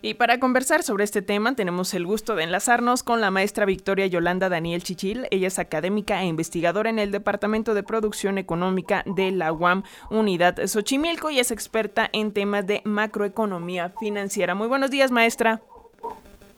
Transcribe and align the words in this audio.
Y 0.00 0.14
para 0.14 0.38
conversar 0.38 0.82
sobre 0.82 1.04
este 1.04 1.22
tema 1.22 1.54
tenemos 1.54 1.92
el 1.94 2.06
gusto 2.06 2.36
de 2.36 2.44
enlazarnos 2.44 3.02
con 3.02 3.20
la 3.20 3.30
maestra 3.30 3.64
Victoria 3.64 4.06
Yolanda 4.06 4.48
Daniel 4.48 4.82
Chichil. 4.82 5.26
Ella 5.30 5.48
es 5.48 5.58
académica 5.58 6.22
e 6.22 6.26
investigadora 6.26 6.88
en 6.88 6.98
el 6.98 7.10
Departamento 7.10 7.74
de 7.74 7.82
Producción 7.82 8.38
Económica 8.38 9.02
de 9.06 9.32
la 9.32 9.52
UAM 9.52 9.82
Unidad 10.10 10.66
Xochimilco 10.66 11.30
y 11.30 11.40
es 11.40 11.50
experta 11.50 12.08
en 12.12 12.32
temas 12.32 12.66
de 12.66 12.80
macroeconomía 12.84 13.92
financiera. 13.98 14.54
Muy 14.54 14.68
buenos 14.68 14.90
días, 14.90 15.10
maestra. 15.10 15.62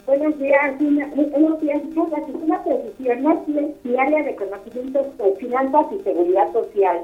Buenos 0.07 0.39
días, 0.39 0.79
buenos 0.79 1.61
días. 1.61 1.83
Una 1.95 3.35
es 3.35 3.99
área 3.99 4.23
de 4.23 4.35
conocimientos 4.35 5.07
de 5.17 5.37
finanzas 5.37 5.87
y 5.93 6.03
seguridad 6.03 6.53
social. 6.53 7.01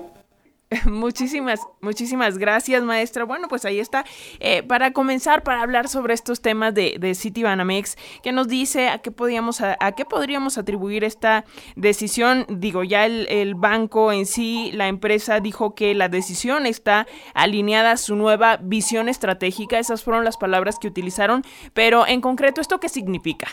Muchísimas, 0.91 1.61
muchísimas 1.81 2.39
gracias, 2.39 2.83
maestra. 2.83 3.25
Bueno, 3.25 3.49
pues 3.49 3.65
ahí 3.65 3.79
está. 3.81 4.05
Eh, 4.41 4.63
para 4.63 4.93
comenzar, 4.93 5.43
para 5.43 5.63
hablar 5.63 5.89
sobre 5.89 6.15
estos 6.15 6.41
temas 6.41 6.75
de, 6.75 7.15
Citibanamex, 7.15 7.97
¿qué 8.23 8.33
nos 8.33 8.49
dice 8.49 8.89
a 8.89 8.99
qué, 8.99 9.11
podríamos, 9.11 9.61
a, 9.61 9.77
qué 9.97 10.05
podríamos 10.05 10.59
atribuir 10.59 11.05
esta 11.05 11.45
decisión? 11.77 12.47
Digo, 12.49 12.85
ya 12.85 13.07
el, 13.07 13.55
banco 13.55 14.13
en 14.13 14.27
sí, 14.27 14.71
la 14.73 14.89
empresa 14.89 15.41
dijo 15.41 15.75
que 15.75 15.95
la 15.95 16.09
decisión 16.09 16.67
está 16.67 17.07
alineada 17.35 17.93
a 17.93 17.97
su 17.97 18.17
nueva 18.17 18.59
visión 18.59 19.09
estratégica. 19.09 19.79
Esas 19.79 20.03
fueron 20.03 20.25
las 20.25 20.37
palabras 20.37 20.79
que 20.79 20.89
utilizaron. 20.89 21.43
Pero 21.73 22.07
en 22.07 22.21
concreto, 22.21 22.61
¿esto 22.61 22.81
qué 22.81 22.89
significa? 22.89 23.49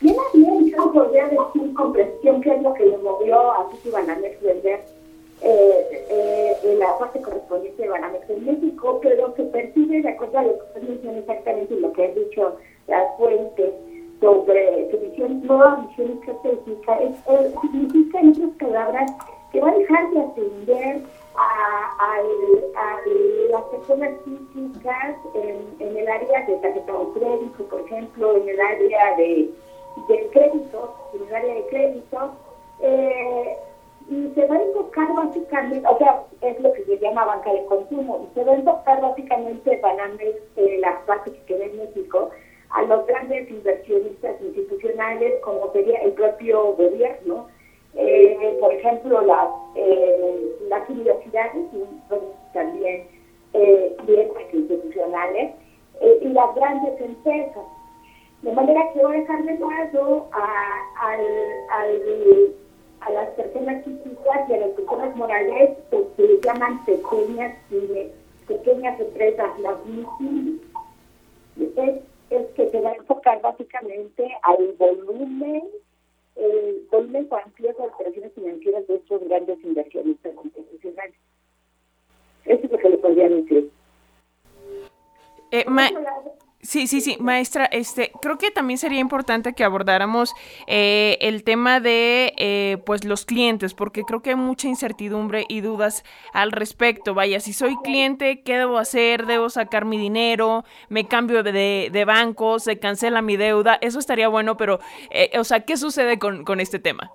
Bien 0.00 0.16
bien, 0.34 0.70
yo 0.70 0.92
podría 0.92 1.28
decir 1.28 1.72
con 1.74 1.92
precisión 1.92 2.40
qué 2.42 2.54
es 2.54 2.62
lo 2.62 2.74
que 2.74 2.84
le 2.84 2.98
movió 2.98 3.52
a 3.52 3.70
City 3.70 3.90
Banamex 3.90 4.42
vender 4.42 4.97
eh, 5.40 6.06
eh, 6.10 6.56
en 6.64 6.78
la 6.80 6.98
parte 6.98 7.20
correspondiente 7.20 7.82
de 7.82 7.88
Banamex 7.88 8.28
en 8.28 8.44
México, 8.44 8.98
pero 9.02 9.34
se 9.36 9.44
percibe, 9.44 10.02
de 10.02 10.08
acuerdo 10.08 10.38
a 10.38 10.42
lo 10.42 10.58
que 10.58 10.64
usted 10.64 10.82
menciona 10.82 11.18
exactamente 11.18 11.76
lo 11.76 11.92
que 11.92 12.04
ha 12.04 12.08
dicho 12.08 12.56
la 12.88 13.04
fuente 13.16 13.72
sobre 14.20 14.90
su 14.90 14.98
visión, 14.98 15.46
nueva 15.46 15.86
visión 15.86 16.18
estratégica, 16.18 16.98
es, 16.98 17.16
eh, 17.28 17.54
significa 17.60 18.20
en 18.20 18.30
otras 18.30 18.50
palabras 18.58 19.12
que 19.52 19.60
va 19.60 19.70
a 19.70 19.78
dejar 19.78 20.10
de 20.10 20.20
atender 20.20 21.02
a, 21.36 22.22
las 23.50 23.62
personas 23.62 24.10
físicas 24.24 25.16
en, 25.34 25.96
el 25.96 26.08
área 26.08 26.46
de 26.46 26.56
tarjeta 26.56 26.92
de 26.92 27.20
crédito, 27.20 27.64
por 27.64 27.80
ejemplo, 27.80 28.36
en 28.36 28.48
el 28.48 28.60
área 28.60 29.16
de, 29.16 29.50
de 30.08 30.28
créditos, 30.32 30.90
en 31.14 31.28
el 31.28 31.34
área 31.34 31.54
de 31.54 31.66
créditos, 31.68 32.30
eh, 32.80 33.56
y 34.10 34.32
se 34.34 34.46
va 34.46 34.56
a 34.56 34.62
enfocar 34.62 35.12
básicamente, 35.14 35.86
o 35.88 35.98
sea, 35.98 36.22
es 36.40 36.60
lo 36.60 36.72
que 36.72 36.84
se 36.84 36.98
llama 36.98 37.24
banca 37.24 37.52
de 37.52 37.64
consumo, 37.66 38.28
y 38.30 38.34
se 38.34 38.44
va 38.44 38.52
a 38.52 38.56
enfocar 38.56 39.00
básicamente 39.00 39.78
Banamex, 39.82 40.36
eh, 40.56 40.78
la 40.80 41.00
parte 41.06 41.32
que 41.32 41.42
queda 41.42 41.64
en 41.64 41.76
México, 41.78 42.30
a 42.70 42.82
los 42.82 43.06
grandes 43.06 43.50
inversionistas 43.50 44.40
institucionales, 44.40 45.40
como 45.42 45.72
sería 45.72 45.98
el 46.00 46.12
propio 46.12 46.74
gobierno, 46.74 47.48
eh, 47.94 48.56
por 48.60 48.72
ejemplo, 48.72 49.20
las, 49.22 49.48
eh, 49.74 50.56
las 50.68 50.88
universidades 50.88 51.66
y 51.72 52.52
también 52.52 53.06
eh, 53.54 53.96
institucionales 54.52 55.54
eh, 56.00 56.18
y 56.22 56.28
las 56.28 56.54
grandes 56.54 57.00
empresas. 57.00 57.64
De 58.42 58.52
manera 58.52 58.80
que 58.92 59.02
voy 59.02 59.16
a 59.16 59.20
dejar 59.20 59.42
de 59.44 59.58
lado 59.58 60.28
a, 60.32 61.16
a 63.08 63.12
las 63.12 63.28
personas 63.30 63.84
físicas 63.84 64.48
y 64.48 64.52
a 64.52 64.56
las 64.58 64.70
personas 64.70 65.16
morales 65.16 65.78
que 65.90 66.06
se 66.16 66.40
llaman 66.46 66.84
pequeñas 66.84 67.56
pequeñas 68.46 69.00
empresas, 69.00 69.58
las 69.60 69.84
MIPIM. 69.86 70.60
Es, 71.76 72.00
es 72.30 72.46
que 72.54 72.70
se 72.70 72.80
va 72.80 72.90
a 72.90 72.94
enfocar 72.94 73.40
básicamente 73.40 74.28
al 74.42 74.74
volumen 74.78 75.64
el 76.36 76.86
volumen 76.90 77.24
cuantioso 77.24 77.82
de 77.82 77.88
operaciones 77.88 78.32
financieras 78.32 78.86
de 78.86 78.94
estos 78.94 79.20
grandes 79.24 79.58
inversionistas 79.64 80.32
institucionales. 80.44 81.16
Eso 82.44 82.64
es 82.64 82.70
lo 82.70 82.78
que 82.78 82.88
le 82.90 82.98
podría 82.98 83.28
decir. 83.28 83.70
Eh, 85.50 85.64
Sí, 86.68 86.86
sí, 86.86 87.00
sí, 87.00 87.16
maestra, 87.18 87.64
este, 87.64 88.12
creo 88.20 88.36
que 88.36 88.50
también 88.50 88.76
sería 88.76 89.00
importante 89.00 89.54
que 89.54 89.64
abordáramos 89.64 90.34
eh, 90.66 91.16
el 91.22 91.42
tema 91.42 91.80
de, 91.80 92.34
eh, 92.36 92.76
pues, 92.84 93.06
los 93.06 93.24
clientes, 93.24 93.72
porque 93.72 94.02
creo 94.02 94.20
que 94.20 94.30
hay 94.30 94.36
mucha 94.36 94.68
incertidumbre 94.68 95.46
y 95.48 95.62
dudas 95.62 96.04
al 96.34 96.52
respecto. 96.52 97.14
Vaya, 97.14 97.40
si 97.40 97.54
soy 97.54 97.74
cliente, 97.78 98.42
¿qué 98.42 98.58
debo 98.58 98.76
hacer? 98.76 99.24
¿Debo 99.24 99.48
sacar 99.48 99.86
mi 99.86 99.96
dinero? 99.96 100.66
¿Me 100.90 101.08
cambio 101.08 101.42
de, 101.42 101.88
de 101.90 102.04
banco? 102.04 102.58
¿Se 102.58 102.78
cancela 102.78 103.22
mi 103.22 103.38
deuda? 103.38 103.78
Eso 103.80 103.98
estaría 103.98 104.28
bueno, 104.28 104.58
pero, 104.58 104.78
eh, 105.10 105.30
o 105.38 105.44
sea, 105.44 105.60
¿qué 105.60 105.78
sucede 105.78 106.18
con, 106.18 106.44
con 106.44 106.60
este 106.60 106.78
tema? 106.78 107.10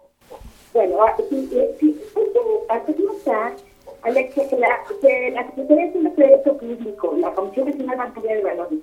Bueno, 0.74 0.97
sí, 1.30 1.47
sí, 1.80 1.96
la, 4.58 4.84
la 5.31 5.46
Secretaría 5.46 5.91
de 5.91 6.14
Crédito 6.16 6.58
Público, 6.58 7.16
la 7.20 7.31
Comisión 7.34 7.68
Nacional 7.68 7.97
Bancaria 7.97 8.35
de 8.35 8.41
Valores, 8.41 8.80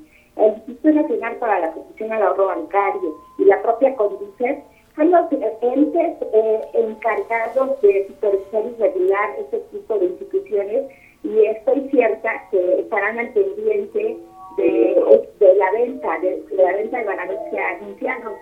Nacional 0.83 1.37
para 1.37 1.61
la 1.61 1.73
Protección 1.73 2.13
al 2.13 2.23
Ahorro 2.23 2.47
Bancario 2.47 3.15
y 3.39 3.45
la 3.45 3.61
propia 3.63 3.95
Conducet 3.97 4.65
son 4.97 5.11
los 5.11 5.31
entes 5.33 6.17
eh, 6.33 6.61
encargados 6.75 7.81
de 7.83 8.07
supervisar 8.09 8.65
y 8.67 8.81
regular 8.81 9.31
este 9.39 9.59
tipo 9.73 9.99
de 9.99 10.07
instituciones 10.07 10.85
y 11.23 11.45
estoy 11.45 11.89
cierta 11.91 12.49
que 12.51 12.81
estarán 12.81 13.19
al 13.19 13.29
pendiente 13.33 14.19
de, 14.57 15.25
de 15.39 15.55
la 15.55 15.71
venta, 15.73 16.19
de, 16.21 16.43
la 16.53 16.73
venta 16.73 16.99
de 16.99 17.05
bananos 17.05 17.37
que 17.51 17.59
ha 17.59 17.77
anunciado, 17.77 18.37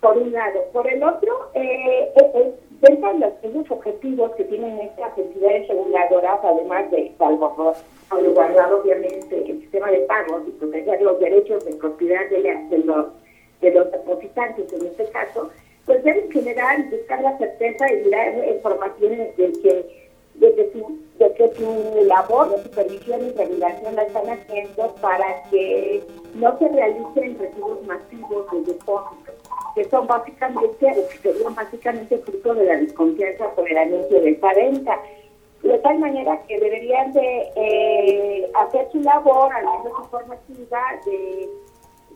por 0.00 0.16
un 0.16 0.32
lado. 0.32 0.64
Por 0.72 0.90
el 0.90 1.02
otro, 1.02 1.50
eh, 1.54 2.12
eh, 2.16 2.54
dentro 2.82 3.12
de 3.12 3.50
los, 3.54 3.70
objetivos 3.70 4.32
que 4.32 4.44
tienen 4.44 4.78
estas 4.80 5.16
entidades 5.16 5.68
reguladoras, 5.68 6.40
además 6.42 6.90
de 6.90 7.12
salvaguardar 7.16 8.72
obviamente 8.74 9.50
el 9.50 9.60
sistema 9.60 9.90
de 9.90 10.00
pagos 10.00 10.42
y 10.48 10.50
proteger 10.50 11.00
los 11.00 11.18
derechos 11.20 11.64
de 11.64 11.74
propiedad 11.76 12.28
de, 12.28 12.78
los 12.78 13.06
de 13.60 13.70
los 13.70 13.90
depositantes 13.92 14.72
en 14.72 14.86
este 14.86 15.04
caso, 15.10 15.50
pues 15.86 16.02
deben 16.02 16.30
generar 16.30 16.80
y 16.80 16.96
buscar 16.96 17.22
la 17.22 17.38
certeza 17.38 17.92
y 17.92 18.10
dar 18.10 18.48
informaciones 18.48 19.36
de 19.36 19.52
que 19.52 20.02
de 20.34 20.54
que, 20.54 20.72
su, 20.72 20.98
de 21.18 21.32
que 21.34 21.54
su 21.56 22.04
labor 22.06 22.50
de 22.50 22.62
supervisión 22.62 23.26
y 23.26 23.30
regulación 23.32 23.94
la 23.94 24.02
están 24.02 24.30
haciendo 24.30 24.94
para 25.00 25.42
que 25.50 26.02
no 26.34 26.58
se 26.58 26.68
realicen 26.68 27.38
recibos 27.38 27.86
masivos 27.86 28.46
de 28.50 28.72
depósitos, 28.72 29.21
que 29.74 29.84
son 29.88 30.06
básicamente, 30.06 30.86
que 31.22 31.32
serían 31.32 31.54
básicamente 31.54 32.18
fruto 32.18 32.54
de 32.54 32.64
la 32.64 32.76
desconfianza 32.76 33.50
por 33.54 33.70
el 33.70 33.78
anuncio 33.78 34.20
de 34.20 34.30
esta 34.30 34.52
venta. 34.54 34.98
De 35.62 35.78
tal 35.78 35.98
manera 36.00 36.40
que 36.48 36.58
deberían 36.58 37.12
de 37.12 37.50
eh, 37.54 38.50
hacer 38.54 38.88
su 38.90 39.00
labor, 39.00 39.52
al 39.52 39.64
menos 39.64 39.92
informativa, 40.02 40.80
de, 41.06 41.48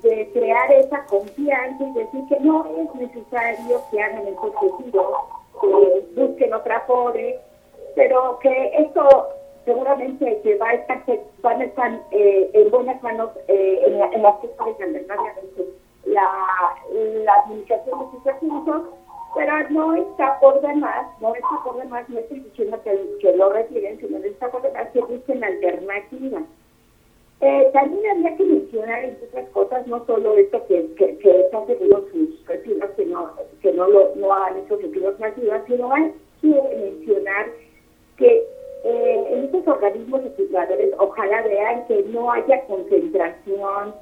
de 0.03 0.31
crear 0.33 0.73
esa 0.73 1.05
confianza 1.07 1.85
y 1.85 1.93
decir 1.93 2.21
que 2.29 2.41
no 2.41 2.67
es 2.67 2.95
necesario 2.97 3.81
que 3.91 4.03
hagan 4.03 4.27
el 4.27 4.35
objetivo, 4.35 5.29
que 5.61 6.21
busquen 6.21 6.55
otra 6.55 6.81
fore, 6.81 7.39
pero 7.95 8.39
que 8.41 8.73
esto 8.79 9.29
seguramente 9.65 10.41
que 10.43 10.57
va 10.57 10.71
a 10.71 10.75
estar, 10.75 11.03
van 11.41 11.61
a 11.61 11.65
estar 11.65 12.01
eh, 12.11 12.51
en 12.53 12.71
buenas 12.71 13.03
manos 13.03 13.31
eh, 13.49 13.83
en, 13.87 13.99
la, 13.99 14.07
en 14.07 14.23
las 14.23 14.37
que 14.41 14.49
la, 16.07 16.29
la 17.25 17.35
administración 17.35 17.99
de 17.99 18.19
sus 18.19 18.27
asuntos 18.27 18.83
pero 19.37 19.53
no 19.69 19.95
está 19.95 20.41
por 20.41 20.63
demás, 20.63 21.07
no 21.21 21.35
está 21.35 21.63
por 21.63 21.77
demás, 21.77 22.09
no 22.09 22.19
estoy 22.19 22.41
diciendo 22.41 22.81
que, 22.83 22.99
que 23.21 23.37
lo 23.37 23.53
retiren, 23.53 24.01
sino 24.01 24.21
que 24.23 24.29
está 24.29 24.51
por 24.51 24.63
demás 24.63 24.89
que 24.95 25.01
busquen 25.01 25.45
alternativas. 25.45 26.45
Eh, 27.43 27.71
también 27.75 28.11
había 28.13 28.35
que 28.35 28.45
mencionar, 28.45 29.05
entre 29.05 29.27
otras 29.29 29.49
cosas, 29.51 29.87
no 29.87 30.07
solo 30.07 30.39
esto 30.39 30.67
que, 30.67 30.91
que, 30.95 31.19
que 31.19 31.41
está 31.41 31.67
seguro 31.67 32.07
sus 32.11 32.47
retiros, 32.47 32.91
que 32.93 33.05
no, 33.05 33.31
que 33.61 33.73
no, 33.73 33.87
lo, 33.89 34.15
no 34.17 34.33
han 34.33 34.57
hecho 34.57 34.77
retiros 34.77 35.21
masivos, 35.21 35.61
sino 35.67 35.93
hay 35.93 36.15
que 36.41 36.49
mencionar 36.49 37.47
que 38.17 38.43
eh, 38.85 39.27
en 39.33 39.45
estos 39.45 39.69
organismos 39.69 40.23
legisladores 40.25 40.95
ojalá 40.99 41.43
vean 41.43 41.87
que 41.89 42.05
no 42.05 42.33
haya 42.33 42.65
concentración 42.65 43.95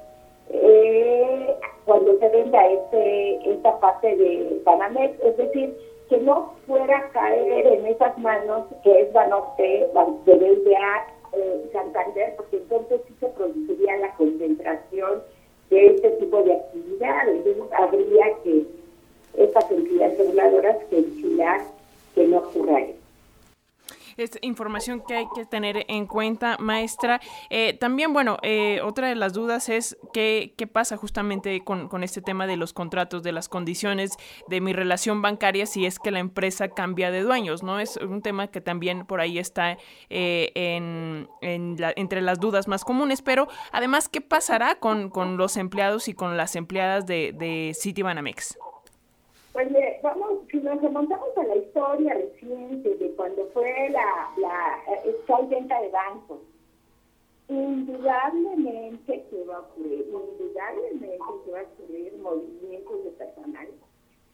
eh, 0.49 1.55
cuando 1.85 2.17
se 2.19 2.29
venda 2.29 2.65
este, 2.67 3.51
esta 3.51 3.79
parte 3.79 4.15
de 4.15 4.61
Banamex, 4.63 5.19
es 5.23 5.37
decir, 5.37 5.75
que 6.09 6.17
no 6.17 6.53
fuera 6.67 6.97
a 6.97 7.09
caer 7.09 7.67
en 7.67 7.85
esas 7.87 8.17
manos 8.17 8.65
que 8.83 9.01
es 9.01 9.13
Banorte, 9.13 9.87
de 10.25 10.35
BBA, 10.35 11.07
eh, 11.33 11.69
Santander, 11.73 12.35
porque 12.37 12.57
entonces 12.57 13.01
sí 13.07 13.15
se 13.19 13.27
produciría 13.27 13.97
la 13.97 14.13
concentración 14.15 15.23
de 15.69 15.87
este 15.87 16.09
tipo 16.11 16.43
de 16.43 16.53
actividades. 16.53 17.45
Habría 17.71 18.25
que 18.43 18.65
estas 19.37 19.69
entidades 19.71 20.17
reguladoras 20.17 20.77
que 20.89 21.01
vigilar 21.01 21.44
Es 24.17 24.31
información 24.41 25.01
que 25.05 25.15
hay 25.15 25.27
que 25.35 25.45
tener 25.45 25.85
en 25.87 26.07
cuenta, 26.07 26.57
maestra. 26.59 27.19
Eh, 27.49 27.73
también, 27.73 28.13
bueno, 28.13 28.37
eh, 28.43 28.79
otra 28.83 29.09
de 29.09 29.15
las 29.15 29.33
dudas 29.33 29.69
es 29.69 29.97
qué, 30.13 30.53
qué 30.57 30.67
pasa 30.67 30.97
justamente 30.97 31.63
con, 31.63 31.89
con, 31.89 32.03
este 32.03 32.21
tema 32.21 32.47
de 32.47 32.55
los 32.55 32.71
contratos, 32.71 33.23
de 33.23 33.31
las 33.31 33.49
condiciones 33.49 34.11
de 34.47 34.61
mi 34.61 34.73
relación 34.73 35.21
bancaria 35.21 35.65
si 35.65 35.85
es 35.85 35.99
que 35.99 36.11
la 36.11 36.19
empresa 36.19 36.69
cambia 36.69 37.11
de 37.11 37.23
dueños, 37.23 37.63
¿no? 37.63 37.79
Es 37.79 37.97
un 37.97 38.21
tema 38.21 38.47
que 38.47 38.61
también 38.61 39.05
por 39.05 39.19
ahí 39.19 39.37
está 39.37 39.77
eh, 40.09 40.51
en, 40.55 41.27
en 41.41 41.75
entre 41.95 42.21
las 42.21 42.39
dudas 42.39 42.67
más 42.67 42.83
comunes, 42.83 43.21
pero 43.21 43.47
además, 43.71 44.09
¿qué 44.09 44.21
pasará 44.21 44.75
con, 44.75 45.09
con 45.09 45.37
los 45.37 45.57
empleados 45.57 46.07
y 46.07 46.13
con 46.13 46.37
las 46.37 46.55
empleadas 46.55 47.05
de, 47.05 47.33
de 47.33 47.75
Citibanamex? 47.79 48.57
Pues 49.55 49.69
vamos, 50.03 50.39
si 50.51 50.57
nos 50.57 50.81
remontamos 50.81 51.29
a 51.37 51.43
la 51.45 51.55
historia 51.55 52.13
reciente 52.13 52.93
de 52.95 53.09
cuando 53.11 53.45
fue 53.53 53.89
la, 53.89 54.29
la 54.35 54.83
eh, 55.05 55.15
venta 55.49 55.81
de 55.81 55.89
bancos, 55.91 56.39
indudablemente 57.47 59.23
que 59.29 59.43
va 59.45 59.55
a 59.55 59.59
ocurrir, 59.61 60.07
indudablemente 60.11 61.07
que 61.07 61.51
va 61.51 61.59
a 61.59 61.63
ocurrir 61.63 62.17
movimientos 62.17 63.05
de 63.05 63.11
personal 63.11 63.67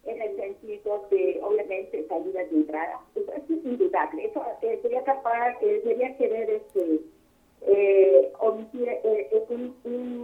en 0.06 0.21
el 0.23 0.35
sentido 0.38 1.06
de, 1.12 1.39
obviamente, 1.44 2.07
salidas 2.07 2.50
de 2.50 2.57
entrada. 2.57 3.00
Eso 3.13 3.31
es 3.31 3.63
indudable. 3.63 4.25
Eso 4.25 4.44
eh, 4.63 4.79
sería 4.81 5.03
capaz, 5.03 5.56
eh, 5.62 6.15
querer 6.17 6.50
este, 6.50 7.00
eh, 7.67 8.33
omitir 8.39 8.89
eh, 8.89 9.45
una 9.83 10.20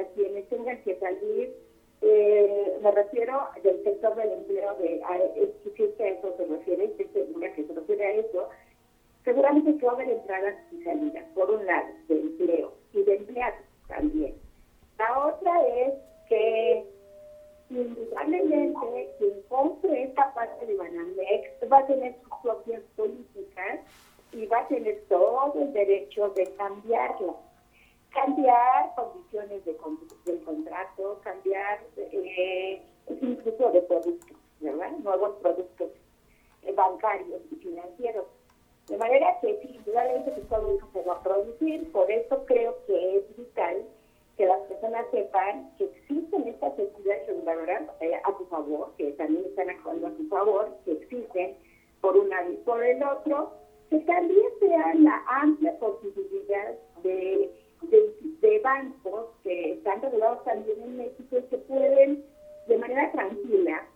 para 0.00 0.12
quienes 0.12 0.48
tengan 0.48 0.82
que 0.82 0.98
salir. 0.98 1.54
Eh, 2.02 2.78
me 2.82 2.90
refiero 2.92 3.48
del 3.62 3.84
sector 3.84 4.14
del 4.16 4.32
empleo, 4.32 4.74
de, 4.76 5.02
a, 5.04 5.18
si 5.76 6.02
a 6.02 6.08
eso 6.08 6.34
se 6.36 6.46
refiere, 6.46 6.84
estoy 6.84 7.06
segura 7.12 7.52
que 7.52 7.64
se 7.64 7.74
refiere 7.74 8.06
a 8.06 8.12
eso, 8.12 8.48
seguramente 9.24 9.76
que 9.76 9.84
va 9.84 9.92
a 9.92 9.94
haber 9.96 10.08
entradas 10.08 10.54
y 10.72 10.82
salidas, 10.82 11.24
por 11.34 11.50
un 11.50 11.66
lado, 11.66 11.88
de 12.08 12.20
empleo 12.20 12.72
y 12.94 13.02
de 13.02 13.16
empleados 13.16 13.60
también. 13.86 14.34
La 14.98 15.26
otra 15.26 15.66
es 15.68 15.94
que 16.28 16.86
indudablemente 17.68 19.10
quien 19.18 19.42
compre 19.48 20.04
esta 20.04 20.32
parte 20.32 20.64
de 20.64 20.76
Banamex 20.76 21.70
va 21.70 21.78
a 21.78 21.86
tener 21.86 22.14
sus 22.22 22.32
propias 22.42 22.80
políticas 22.96 23.80
y 24.32 24.46
va 24.46 24.60
a 24.60 24.68
tener 24.68 25.02
todo 25.08 25.52
el 25.60 25.72
derecho 25.74 26.30
de 26.30 26.46
cambiarlas 26.56 27.36
cambiar 28.10 28.94
del 28.96 29.19
eh, 31.96 32.82
incluso 33.20 33.70
de 33.70 33.82
productos, 33.82 34.36
¿verdad? 34.60 34.90
Nuevos 35.02 35.36
productos 35.42 35.90
eh, 36.62 36.72
bancarios 36.72 37.40
y 37.50 37.56
financieros. 37.56 38.26
De 38.88 38.96
manera 38.96 39.38
que 39.40 39.58
sí, 39.62 39.76
indudablemente 39.76 40.34
que 40.34 40.40
todo 40.42 40.76
eso 40.76 40.88
se 40.92 41.02
va 41.02 41.14
a 41.14 41.22
producir, 41.22 41.90
por 41.92 42.10
eso 42.10 42.44
creo 42.46 42.76
que 42.86 43.16
es 43.16 43.36
vital 43.36 43.84
que 44.36 44.46
las 44.46 44.60
personas 44.60 45.06
sepan 45.10 45.70
que 45.76 45.84
existen 45.84 46.48
estas 46.48 46.78
entidades 46.78 47.26
reguladoras 47.26 47.82
eh, 48.00 48.14
a 48.24 48.38
su 48.38 48.46
favor, 48.46 48.92
que 48.96 49.12
también 49.12 49.44
están 49.44 49.70
actuando 49.70 50.06
a 50.06 50.16
su 50.16 50.26
favor, 50.28 50.70
que 50.84 50.92
existen 50.92 51.56
por 52.00 52.16
un 52.16 52.28
lado 52.30 52.50
y 52.50 52.56
por 52.56 52.82
el 52.82 53.02
otro, 53.02 53.52
que 53.90 53.98
también 54.00 54.46
sea 54.60 54.94
la 54.94 55.22
amplia 55.28 55.78
posibilidad 55.78 56.74
de 57.02 57.50
de, 57.82 58.58
bancos 58.60 59.26
que 59.42 59.72
están 59.72 60.02
regulados 60.02 60.44
también 60.44 60.80
en 60.82 60.96
México 60.98 61.38
y 61.38 61.42
que 61.42 61.58
pueden, 61.58 62.24
de 62.66 62.78
manera 62.78 63.10
tranquila, 63.12 63.86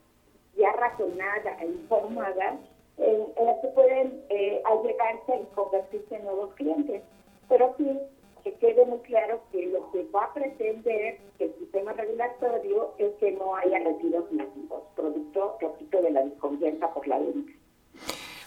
ya 0.57 0.73
razonada 0.73 1.59
e 1.61 1.67
informada, 1.67 2.59
en, 2.99 3.21
en 3.37 3.61
que 3.61 3.69
pueden 3.75 4.25
eh, 4.31 4.63
allegarse 4.65 5.43
y 5.43 5.55
convertirse 5.55 6.17
en 6.17 6.25
nuevos 6.25 6.55
clientes. 6.55 7.03
Pero 7.49 7.75
sí, 7.77 7.99
que 8.45 8.53
quede 8.55 8.85
muy 8.85 8.99
claro 9.01 9.41
que 9.51 9.67
lo 9.67 9.91
que 9.91 10.05
va 10.15 10.25
a 10.25 10.35
pretender 10.35 11.19
el 11.39 11.55
sistema 11.59 11.93
regulatorio 11.95 12.93
es 12.99 13.13
que 13.15 13.33
no 13.33 13.57
haya 13.57 13.79
retiros 13.79 14.31
masivos, 14.33 14.44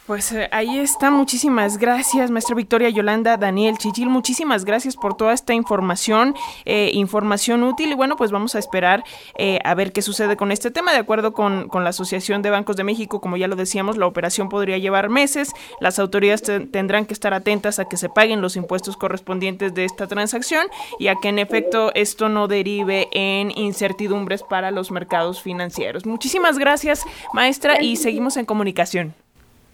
Pues 0.07 0.31
eh, 0.31 0.47
ahí 0.53 0.79
está, 0.79 1.11
muchísimas 1.11 1.77
gracias, 1.77 2.31
maestra 2.31 2.55
Victoria 2.55 2.87
Yolanda, 2.87 3.35
Daniel 3.35 3.77
Chichil, 3.77 4.07
muchísimas 4.07 4.63
gracias 4.63 4.95
por 4.95 5.17
toda 5.17 5.33
esta 5.33 5.53
información, 5.53 6.33
eh, 6.63 6.91
información 6.93 7.61
útil 7.63 7.91
y 7.91 7.93
bueno, 7.93 8.15
pues 8.15 8.31
vamos 8.31 8.55
a 8.55 8.59
esperar 8.59 9.03
eh, 9.37 9.59
a 9.65 9.75
ver 9.75 9.91
qué 9.91 10.01
sucede 10.01 10.37
con 10.37 10.53
este 10.53 10.71
tema. 10.71 10.93
De 10.93 10.99
acuerdo 10.99 11.33
con, 11.33 11.67
con, 11.67 11.83
la 11.83 11.89
Asociación 11.89 12.41
de 12.41 12.51
Bancos 12.51 12.77
de 12.77 12.85
México, 12.85 13.19
como 13.19 13.35
ya 13.35 13.49
lo 13.49 13.57
decíamos, 13.57 13.97
la 13.97 14.07
operación 14.07 14.47
podría 14.47 14.77
llevar 14.77 15.09
meses, 15.09 15.51
las 15.81 15.99
autoridades 15.99 16.41
tendrán 16.71 17.05
que 17.05 17.13
estar 17.13 17.33
atentas 17.33 17.77
a 17.79 17.89
que 17.89 17.97
se 17.97 18.07
paguen 18.07 18.39
los 18.39 18.55
impuestos 18.55 18.95
correspondientes 18.95 19.73
de 19.73 19.83
esta 19.83 20.07
transacción 20.07 20.67
y 20.99 21.07
a 21.07 21.15
que 21.15 21.27
en 21.27 21.37
efecto 21.37 21.91
esto 21.95 22.29
no 22.29 22.47
derive 22.47 23.09
en 23.11 23.51
incertidumbres 23.57 24.41
para 24.41 24.71
los 24.71 24.89
mercados 24.89 25.41
financieros. 25.41 26.05
Muchísimas 26.05 26.57
gracias, 26.57 27.03
maestra, 27.33 27.81
y 27.81 27.97
seguimos 27.97 28.37
en 28.37 28.45
comunicación. 28.45 29.26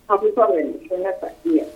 A 0.08 0.20
sus 0.20 0.38
órdenes, 0.38 0.88
buenas 0.90 1.16
días. 1.44 1.68